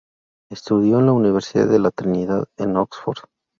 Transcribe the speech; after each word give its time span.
Estudió 0.49 0.97
en 0.97 1.05
la 1.05 1.11
Universidad 1.11 1.67
de 1.67 1.77
la 1.77 1.91
Trinidad, 1.91 2.47
en 2.57 2.75
Oxford. 2.75 3.19